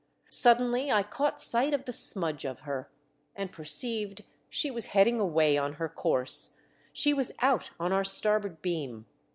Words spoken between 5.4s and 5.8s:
on